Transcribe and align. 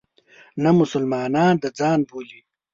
نه 0.63 0.69
مسلمانان 0.79 1.53
د 1.63 1.65
ځان 1.79 1.99
بولي. 2.09 2.39